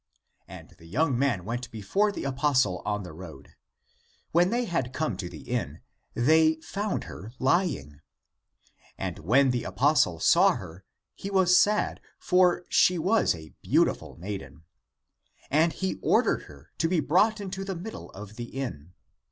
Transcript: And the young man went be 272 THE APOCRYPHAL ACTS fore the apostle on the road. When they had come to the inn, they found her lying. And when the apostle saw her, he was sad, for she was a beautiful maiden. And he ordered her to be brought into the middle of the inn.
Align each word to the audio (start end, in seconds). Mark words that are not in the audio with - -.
And 0.47 0.69
the 0.79 0.87
young 0.87 1.15
man 1.15 1.45
went 1.45 1.69
be 1.69 1.83
272 1.83 2.21
THE 2.23 2.27
APOCRYPHAL 2.27 2.49
ACTS 2.49 2.63
fore 2.63 2.71
the 2.71 2.73
apostle 2.73 2.81
on 2.91 3.03
the 3.03 3.13
road. 3.13 3.55
When 4.31 4.49
they 4.49 4.65
had 4.65 4.93
come 4.93 5.15
to 5.15 5.29
the 5.29 5.41
inn, 5.43 5.81
they 6.15 6.55
found 6.61 7.03
her 7.03 7.33
lying. 7.37 8.01
And 8.97 9.19
when 9.19 9.51
the 9.51 9.63
apostle 9.63 10.19
saw 10.19 10.55
her, 10.55 10.83
he 11.13 11.29
was 11.29 11.55
sad, 11.55 12.01
for 12.17 12.65
she 12.67 12.97
was 12.97 13.35
a 13.35 13.53
beautiful 13.61 14.15
maiden. 14.17 14.63
And 15.51 15.71
he 15.71 15.99
ordered 16.01 16.45
her 16.45 16.71
to 16.79 16.89
be 16.89 16.99
brought 16.99 17.39
into 17.39 17.63
the 17.63 17.75
middle 17.75 18.09
of 18.09 18.37
the 18.37 18.45
inn. 18.45 18.93